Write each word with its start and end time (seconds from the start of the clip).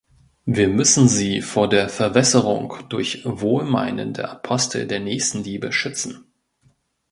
Wir 0.47 0.67
müssen 0.67 1.07
sie 1.07 1.43
vor 1.43 1.69
der 1.69 1.87
Verwässerung 1.87 2.73
durch 2.89 3.21
wohlmeinende 3.23 4.27
Apostel 4.29 4.87
der 4.87 4.99
Nächstenliebe 4.99 5.71
schützen. 5.71 6.23